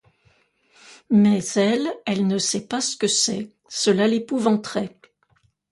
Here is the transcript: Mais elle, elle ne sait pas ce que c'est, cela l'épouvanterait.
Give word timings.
Mais 1.11 1.45
elle, 1.53 1.87
elle 2.07 2.25
ne 2.25 2.39
sait 2.39 2.65
pas 2.65 2.81
ce 2.81 2.97
que 2.97 3.05
c'est, 3.05 3.51
cela 3.69 4.07
l'épouvanterait. 4.07 4.97